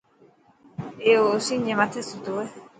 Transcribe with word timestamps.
اي 1.03 1.11
او 1.19 1.25
اوسينجي 1.33 1.73
مٿي 1.79 2.01
ستو 2.09 2.31
هي. 2.41 2.47